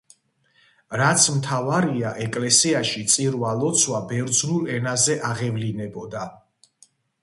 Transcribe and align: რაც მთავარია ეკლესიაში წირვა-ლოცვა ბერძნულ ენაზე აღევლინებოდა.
რაც 1.01 1.25
მთავარია 1.35 2.15
ეკლესიაში 2.29 3.05
წირვა-ლოცვა 3.13 4.03
ბერძნულ 4.11 4.69
ენაზე 4.81 5.23
აღევლინებოდა. 5.33 6.31